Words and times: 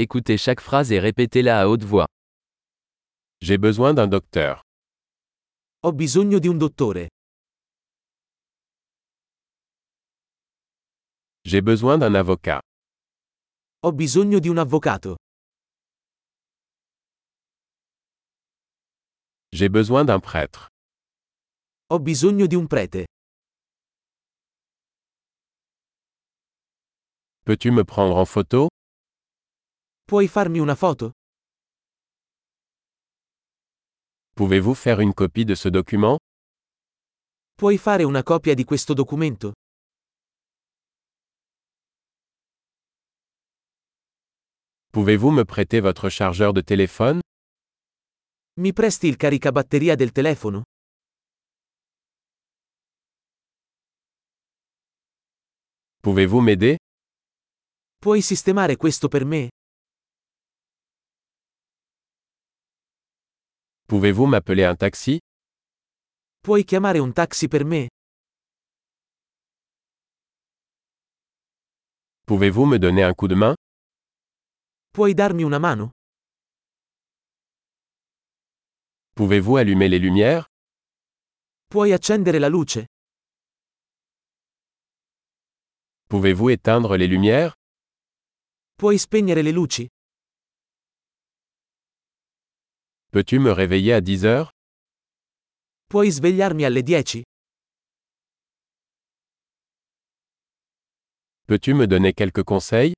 Écoutez 0.00 0.38
chaque 0.38 0.60
phrase 0.60 0.92
et 0.92 1.00
répétez-la 1.00 1.60
à 1.60 1.66
haute 1.66 1.82
voix. 1.82 2.06
J'ai 3.40 3.58
besoin 3.58 3.94
d'un 3.94 4.06
docteur. 4.06 4.62
Ho 5.82 5.90
bisogno 5.92 6.38
di 6.38 6.46
un 6.46 6.56
dottore. 6.56 7.08
J'ai 11.44 11.60
besoin 11.60 11.98
d'un 11.98 12.14
avocat. 12.14 12.60
Ho 13.82 13.90
bisogno 13.90 14.38
di 14.38 14.48
un 14.48 14.58
avvocato. 14.58 15.16
J'ai 19.50 19.68
besoin 19.68 20.04
d'un 20.04 20.20
prêtre. 20.20 20.68
Ho 21.90 21.98
bisogno 21.98 22.46
di 22.46 22.54
un 22.54 22.68
prete. 22.68 23.06
Peux-tu 27.44 27.72
me 27.72 27.82
prendre 27.82 28.16
en 28.16 28.26
photo? 28.26 28.68
Puoi 30.08 30.26
farmi 30.26 30.58
una 30.58 30.74
foto? 30.74 31.10
Pouvez-vous 34.34 34.74
faire 34.74 35.00
une 35.00 35.12
copie 35.12 35.44
de 35.44 35.54
ce 35.54 35.68
document 35.68 36.16
Puoi 37.54 37.76
fare 37.76 38.04
una 38.04 38.22
copia 38.22 38.54
di 38.54 38.64
questo 38.64 38.94
documento? 38.94 39.52
Pouvez-vous 44.92 45.30
me 45.30 45.44
prêter 45.44 45.80
votre 45.82 46.08
chargeur 46.08 46.52
de 46.54 46.62
téléphone 46.62 47.20
Mi 48.60 48.72
presti 48.72 49.08
il 49.08 49.16
caricabatteria 49.16 49.94
del 49.94 50.12
telefono? 50.12 50.62
Pouvez-vous 56.00 56.40
m'aider 56.40 56.76
Puoi 58.00 58.22
sistemare 58.22 58.76
questo 58.76 59.08
per 59.08 59.24
me? 59.26 59.48
Pouvez-vous 63.88 64.26
m'appeler 64.26 64.64
un 64.64 64.74
taxi? 64.76 65.18
Puoi 66.42 66.62
chiamare 66.64 66.98
un 66.98 67.10
taxi 67.10 67.48
per 67.48 67.64
me? 67.64 67.88
Pouvez-vous 72.26 72.66
me 72.66 72.78
donner 72.78 73.02
un 73.02 73.14
coup 73.14 73.28
de 73.28 73.34
main? 73.34 73.54
Puoi 74.92 75.14
darmi 75.14 75.42
una 75.42 75.58
mano? 75.58 75.90
Pouvez-vous 79.16 79.56
allumer 79.56 79.88
les 79.88 79.98
lumières? 79.98 80.46
Puoi 81.70 81.92
accendere 81.94 82.38
la 82.38 82.50
luce? 82.50 82.84
Pouvez-vous 86.10 86.50
éteindre 86.50 86.98
les 86.98 87.06
lumières? 87.06 87.54
Puoi 88.76 88.98
spegnere 88.98 89.42
le 89.42 89.50
luci? 89.52 89.88
Peux-tu 93.18 93.40
me 93.40 93.50
réveiller 93.50 93.94
à 93.94 94.00
10 94.00 94.24
heures? 94.26 94.52
Puoi 95.88 96.08
svegliarmi 96.08 96.64
alle 96.64 96.84
10? 96.84 97.24
Peux-tu 101.48 101.74
me 101.74 101.88
donner 101.88 102.12
quelques 102.12 102.44
conseils? 102.44 102.92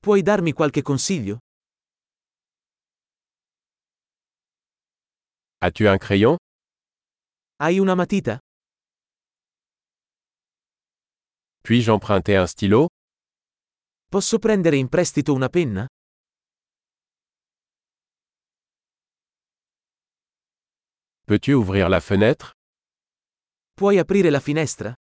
Puoi 0.00 0.22
darmi 0.22 0.54
qualche 0.54 0.80
consiglio? 0.82 1.36
As-tu 5.60 5.86
un 5.86 5.98
crayon? 5.98 6.38
Hai 7.60 7.80
una 7.80 7.94
matita? 7.94 8.38
Puis-je 11.62 11.90
emprunter 11.90 12.38
un 12.38 12.46
stylo? 12.46 12.86
Posso 14.10 14.38
prendere 14.38 14.76
in 14.78 14.88
prestito 14.88 15.34
una 15.34 15.50
penna? 15.50 15.86
Peux-tu 21.28 21.52
ouvrir 21.52 21.90
la 21.90 22.00
fenêtre? 22.00 22.54
Puoi 23.76 23.98
aprire 23.98 24.30
la 24.30 24.40
finestra? 24.40 24.94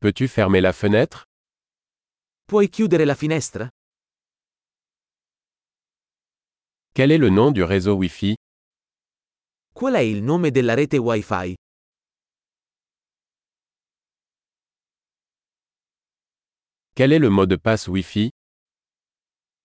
Peux-tu 0.00 0.28
fermer 0.28 0.60
la 0.60 0.72
fenêtre? 0.72 1.24
Puoi 2.46 2.68
chiudere 2.68 3.04
la 3.04 3.16
finestra? 3.16 3.68
Quel 6.94 7.10
est 7.10 7.18
le 7.18 7.30
nom 7.30 7.50
du 7.50 7.64
réseau 7.64 7.96
Wi-Fi? 7.96 8.36
Qual 9.74 9.94
è 9.94 9.98
il 10.02 10.22
nome 10.22 10.52
della 10.52 10.74
rete 10.74 10.98
Wi-Fi? 10.98 11.56
Quel 16.94 17.12
est 17.12 17.18
le 17.18 17.28
mot 17.28 17.46
de 17.46 17.56
passe 17.56 17.88
Wi-Fi? 17.88 18.30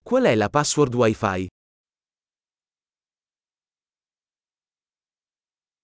Qual 0.04 0.24
è 0.24 0.34
la 0.34 0.50
password 0.50 0.96
Wi-Fi? 0.96 1.48